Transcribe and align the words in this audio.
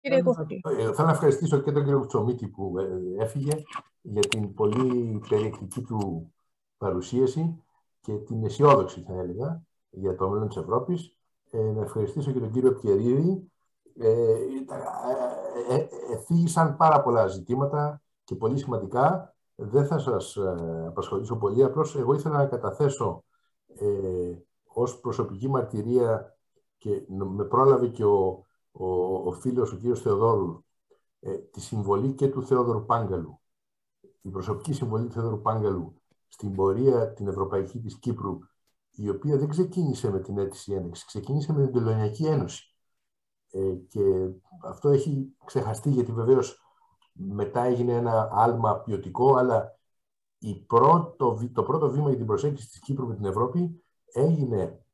Κύριε 0.00 0.18
ε, 0.18 0.92
Θέλω 0.92 1.06
να 1.06 1.10
ευχαριστήσω 1.10 1.58
και 1.58 1.72
τον 1.72 1.84
κύριο 1.84 2.06
Τσομίτη 2.06 2.48
που 2.48 2.78
ε, 2.78 3.22
έφυγε 3.22 3.52
για 4.00 4.22
την 4.22 4.54
πολύ 4.54 5.20
περιεκτική 5.28 5.82
του 5.82 6.32
παρουσίαση 6.76 7.62
και 8.00 8.12
την 8.12 8.44
αισιόδοξη, 8.44 9.00
θα 9.00 9.12
έλεγα, 9.12 9.62
για 9.90 10.14
το 10.14 10.28
μέλλον 10.28 10.48
της 10.48 10.56
Ευρώπης. 10.56 11.14
Ε, 11.50 11.58
να 11.58 11.82
ευχαριστήσω 11.82 12.32
και 12.32 12.40
τον 12.40 12.50
κύριο 12.50 12.72
Πιερίδη. 12.72 13.50
Ε, 13.98 14.10
ε, 15.68 15.88
ε, 16.54 16.74
πάρα 16.76 17.02
πολλά 17.02 17.26
ζητήματα 17.26 18.02
και 18.24 18.34
πολύ 18.34 18.58
σημαντικά. 18.58 19.34
Δεν 19.54 19.86
θα 19.86 19.98
σας 19.98 20.38
απασχολήσω 20.86 21.36
πολύ. 21.36 21.64
Απλώς 21.64 21.96
εγώ 21.96 22.14
ήθελα 22.14 22.36
να 22.36 22.46
καταθέσω 22.46 23.24
ε, 23.78 24.32
ως 24.64 25.00
προσωπική 25.00 25.48
μαρτυρία 25.48 26.36
και 26.78 27.02
με 27.08 27.44
πρόλαβε 27.44 27.88
και 27.88 28.04
ο, 28.04 28.46
ο, 28.72 29.14
ο 29.28 29.32
φίλος, 29.32 29.72
ο 29.72 29.76
κύριος 29.76 30.00
Θεοδόρου, 30.00 30.64
ε, 31.20 31.34
τη 31.34 31.60
συμβολή 31.60 32.12
και 32.12 32.28
του 32.28 32.46
Θεόδωρου 32.46 32.84
Πάγκαλου. 32.84 33.40
Η 34.20 34.28
προσωπική 34.28 34.72
συμβολή 34.72 35.06
του 35.06 35.12
Θεόδωρου 35.12 35.40
Πάγκαλου 35.40 35.94
στην 36.28 36.54
πορεία 36.54 37.12
την 37.12 37.28
ευρωπαϊκή 37.28 37.80
της 37.80 37.98
Κύπρου, 37.98 38.38
η 38.90 39.08
οποία 39.08 39.38
δεν 39.38 39.48
ξεκίνησε 39.48 40.10
με 40.10 40.20
την 40.20 40.38
αίτηση 40.38 40.72
ένεξη, 40.72 41.06
ξεκίνησε 41.06 41.52
με 41.52 41.64
την 41.64 41.72
Τελωνιακή 41.72 42.26
Ένωση. 42.26 42.74
Ε, 43.50 43.72
και 43.88 44.28
αυτό 44.62 44.88
έχει 44.88 45.36
ξεχαστεί 45.44 45.90
γιατί 45.90 46.12
βεβαίως 46.12 46.64
μετά 47.12 47.62
έγινε 47.62 47.92
ένα 47.92 48.28
άλμα 48.32 48.80
ποιοτικό, 48.80 49.34
αλλά 49.34 49.78
η 50.38 50.54
πρώτο, 50.54 51.38
το 51.52 51.62
πρώτο 51.62 51.90
βήμα 51.90 52.08
για 52.08 52.16
την 52.16 52.26
προσέγγιση 52.26 52.68
της 52.68 52.80
Κύπρου 52.80 53.06
με 53.06 53.14
την 53.14 53.24
Ευρώπη 53.24 53.84
έγινε 54.12 54.84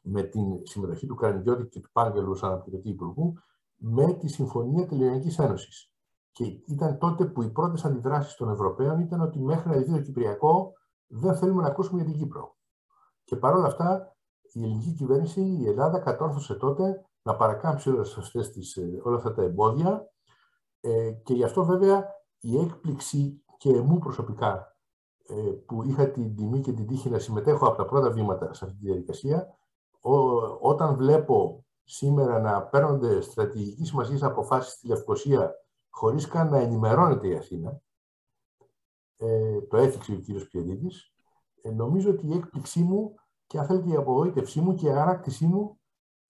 με 0.00 0.22
την 0.22 0.66
συμμετοχή 0.66 1.06
του 1.06 1.14
Καρνιδιώτη 1.14 1.68
και 1.68 1.80
του 1.80 1.90
Πάγκελου 1.92 2.34
σαν 2.34 2.50
αναπληρωτή 2.50 2.88
υπουργού 2.88 3.32
με 3.76 4.12
τη 4.12 4.28
Συμφωνία 4.28 4.86
Τελειωνικής 4.86 5.38
Ένωσης. 5.38 5.92
Και 6.32 6.44
ήταν 6.44 6.98
τότε 6.98 7.24
που 7.24 7.42
οι 7.42 7.50
πρώτες 7.50 7.84
αντιδράσεις 7.84 8.34
των 8.34 8.50
Ευρωπαίων 8.50 9.00
ήταν 9.00 9.20
ότι 9.20 9.40
μέχρι 9.40 9.68
να 9.68 9.76
δει 9.76 9.92
το 9.92 10.00
Κυπριακό 10.00 10.72
δεν 11.06 11.36
θέλουμε 11.36 11.62
να 11.62 11.68
ακούσουμε 11.68 12.02
για 12.02 12.10
την 12.10 12.20
Κύπρο. 12.20 12.56
Και 13.24 13.36
παρόλα 13.36 13.66
αυτά 13.66 14.16
η 14.52 14.62
ελληνική 14.62 14.92
κυβέρνηση, 14.92 15.40
η 15.40 15.68
Ελλάδα, 15.68 15.98
κατόρθωσε 15.98 16.54
τότε 16.54 17.04
να 17.22 17.36
παρακάμψει 17.36 17.90
όλες 17.90 18.16
αυτές 18.16 18.50
τις, 18.50 18.76
ε, 18.76 19.00
όλα 19.02 19.16
αυτά 19.16 19.32
τα 19.32 19.42
εμπόδια 19.42 20.10
ε, 20.80 21.10
και 21.10 21.34
γι' 21.34 21.44
αυτό 21.44 21.64
βέβαια 21.64 22.04
η 22.40 22.58
έκπληξη 22.58 23.44
και 23.56 23.80
μου 23.80 23.98
προσωπικά 23.98 24.76
ε, 25.26 25.34
που 25.66 25.82
είχα 25.82 26.10
την 26.10 26.36
τιμή 26.36 26.60
και 26.60 26.72
την 26.72 26.86
τύχη 26.86 27.10
να 27.10 27.18
συμμετέχω 27.18 27.66
από 27.66 27.76
τα 27.76 27.84
πρώτα 27.84 28.10
βήματα 28.10 28.54
σε 28.54 28.64
αυτή 28.64 28.76
τη 28.76 28.84
διαδικασία, 28.84 29.58
όταν 30.60 30.96
βλέπω 30.96 31.64
σήμερα 31.84 32.40
να 32.40 32.62
παίρνονται 32.62 33.20
στρατηγική 33.20 33.84
σημασία 33.84 34.26
αποφάσεις 34.26 34.72
στη 34.72 34.86
Λευκοσία 34.86 35.54
χωρίς 35.90 36.26
καν 36.28 36.48
να 36.48 36.58
ενημερώνεται 36.58 37.28
η 37.28 37.36
Αθήνα, 37.36 37.80
ε, 39.16 39.60
το 39.60 39.76
έθιξε 39.76 40.12
ο 40.12 40.16
κύριος 40.16 40.48
Πιεδίδης, 40.48 41.12
ε, 41.62 41.70
νομίζω 41.70 42.10
ότι 42.10 42.26
η 42.26 42.34
έκπληξή 42.34 42.82
μου 42.82 43.14
και 43.46 43.58
αν 43.58 43.66
θέλετε 43.66 43.88
η 43.88 43.96
απογοήτευσή 43.96 44.60
μου 44.60 44.74
και 44.74 44.86
η 44.86 44.90
αράκτησή 44.90 45.46
μου 45.46 45.80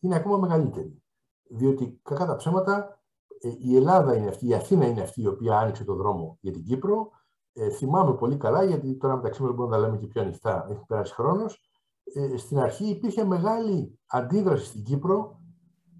είναι 0.00 0.14
ακόμα 0.14 0.38
μεγαλύτερη. 0.38 1.02
Διότι 1.42 2.00
κακά 2.02 2.26
τα 2.26 2.36
ψέματα 2.36 3.00
ε, 3.40 3.52
η 3.58 3.76
Ελλάδα 3.76 4.16
είναι 4.16 4.28
αυτή, 4.28 4.46
η 4.46 4.54
Αθήνα 4.54 4.86
είναι 4.86 5.00
αυτή 5.00 5.22
η 5.22 5.26
οποία 5.26 5.58
άνοιξε 5.58 5.84
το 5.84 5.94
δρόμο 5.94 6.38
για 6.40 6.52
την 6.52 6.64
Κύπρο. 6.64 7.10
Ε, 7.52 7.70
θυμάμαι 7.70 8.14
πολύ 8.14 8.36
καλά, 8.36 8.64
γιατί 8.64 8.96
τώρα 8.96 9.16
μεταξύ 9.16 9.42
μας 9.42 9.54
μπορούμε 9.54 9.76
να 9.76 9.82
τα 9.82 9.88
λέμε 9.88 9.98
και 9.98 10.06
πιο 10.06 10.22
ανοιχτά, 10.22 10.66
έχει 10.70 10.84
περάσει 10.86 11.14
χρόνος. 11.14 11.69
Ε, 12.14 12.36
στην 12.36 12.58
αρχή 12.58 12.88
υπήρχε 12.88 13.24
μεγάλη 13.24 13.98
αντίδραση 14.06 14.64
στην 14.64 14.84
Κύπρο 14.84 15.40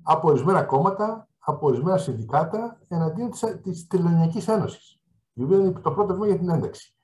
από 0.03 0.29
ορισμένα 0.29 0.63
κόμματα, 0.63 1.29
από 1.39 1.67
ορισμένα 1.67 1.99
συνδικάτα 1.99 2.81
εναντίον 2.89 3.31
της, 3.31 3.61
της 3.63 3.87
Τελωνιακής 3.87 4.49
Ένωσης, 4.49 5.01
η 5.33 5.43
οποία 5.43 5.57
είναι 5.57 5.73
το 5.73 5.93
πρώτο 5.93 6.13
βήμα 6.13 6.27
για 6.27 6.39
την 6.39 6.49
ένταξη. 6.49 6.95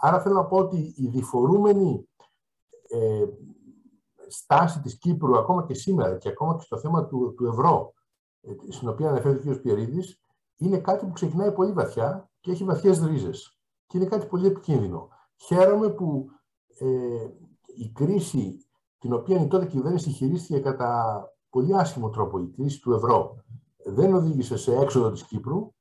Άρα 0.00 0.20
θέλω 0.20 0.34
να 0.34 0.44
πω 0.44 0.56
ότι 0.56 0.94
η 0.96 1.08
διφορούμενη 1.08 2.08
ε, 2.88 3.24
στάση 4.28 4.80
της 4.80 4.98
Κύπρου 4.98 5.38
ακόμα 5.38 5.64
και 5.64 5.74
σήμερα 5.74 6.16
και 6.16 6.28
ακόμα 6.28 6.56
και 6.56 6.62
στο 6.62 6.78
θέμα 6.78 7.06
του, 7.06 7.34
του 7.36 7.46
ευρώ, 7.46 7.92
ε, 8.40 8.52
στην 8.68 8.88
οποία 8.88 9.08
αναφέρει 9.08 9.50
ο 9.50 9.54
κ. 9.54 9.60
Πιερίδης, 9.60 10.20
είναι 10.56 10.78
κάτι 10.78 11.06
που 11.06 11.12
ξεκινάει 11.12 11.52
πολύ 11.52 11.72
βαθιά 11.72 12.30
και 12.40 12.50
έχει 12.50 12.64
βαθιές 12.64 13.00
ρίζες. 13.00 13.58
Και 13.86 13.98
είναι 13.98 14.06
κάτι 14.06 14.26
πολύ 14.26 14.46
επικίνδυνο. 14.46 15.08
Χαίρομαι 15.36 15.88
που 15.88 16.30
ε, 16.78 16.86
η 17.76 17.90
κρίση 17.92 18.66
την 18.98 19.12
οποία 19.12 19.40
η 19.40 19.46
τότε 19.46 19.66
κυβέρνηση 19.66 20.10
χειρίστηκε 20.10 20.58
κατά 20.58 21.20
πολύ 21.50 21.76
άσχημο 21.76 22.10
τρόπο, 22.10 22.38
η 22.38 22.50
κρίση 22.50 22.80
του 22.80 22.92
ευρώ, 22.92 23.44
δεν 23.84 24.14
οδήγησε 24.14 24.56
σε 24.56 24.76
έξοδο 24.76 25.10
της 25.10 25.22
Κύπρου 25.24 25.74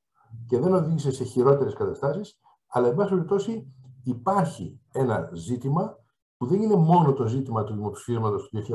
και 0.48 0.60
δεν 0.60 0.74
οδήγησε 0.74 1.12
σε 1.12 1.24
χειρότερες 1.24 1.74
καταστάσεις, 1.74 2.40
αλλά 2.68 2.88
εν 2.88 2.96
πάση 2.96 3.10
περιπτώσει 3.10 3.74
υπάρχει 4.04 4.80
ένα 4.92 5.30
ζήτημα 5.34 5.98
που 6.38 6.46
δεν 6.46 6.62
είναι 6.62 6.76
μόνο 6.76 7.14
το 7.14 7.28
ζήτημα 7.28 7.64
του 7.64 7.74
δημοψηφίσματος 7.74 8.50
του 8.50 8.58
2004, 8.58 8.72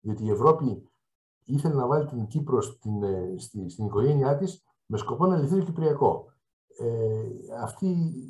διότι 0.00 0.24
η 0.24 0.30
Ευρώπη 0.30 0.88
ήθελε 1.44 1.74
να 1.74 1.86
βάλει 1.86 2.06
την 2.06 2.26
Κύπρο 2.26 2.60
στην, 2.60 3.02
ε, 3.02 3.34
στην, 3.38 3.70
στην 3.70 3.86
οικογένειά 3.86 4.36
της 4.36 4.62
με 4.86 4.98
σκοπό 4.98 5.26
να 5.26 5.36
λυθεί 5.36 5.58
το 5.58 5.64
Κυπριακό. 5.64 6.24
Ε, 6.78 7.54
αυτή 7.62 7.86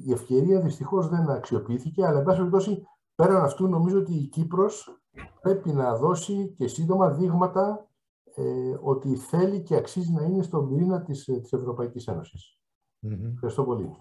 η 0.07 0.13
ευκαιρία 0.13 0.61
δυστυχώς 0.61 1.09
δεν 1.09 1.31
αξιοποιήθηκε, 1.31 2.07
αλλά 2.07 2.19
εν 2.19 2.25
πάση 2.25 2.39
περιπτώσει 2.39 2.83
πέραν 3.23 3.45
αυτού 3.45 3.69
νομίζω 3.69 3.99
ότι 3.99 4.15
η 4.15 4.27
Κύπρος 4.27 5.03
πρέπει 5.41 5.73
να 5.73 5.97
δώσει 5.97 6.55
και 6.57 6.69
σύντομα 6.69 7.11
δείγματα 7.11 7.91
ε, 8.35 8.77
ότι 8.81 9.17
θέλει 9.17 9.63
και 9.63 9.77
αξίζει 9.77 10.13
να 10.13 10.23
είναι 10.23 10.43
στον 10.43 10.69
πυρήνα 10.69 11.03
της, 11.03 11.29
ε, 11.29 11.41
της 11.41 11.53
Ευρωπαϊκής 11.53 12.07
Ένωσης. 12.07 12.59
Mm-hmm. 13.03 13.33
Ευχαριστώ 13.33 13.65
πολύ. 13.65 13.97